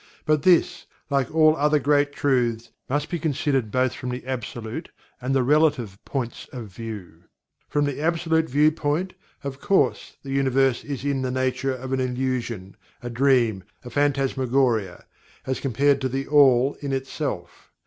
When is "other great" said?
1.55-2.11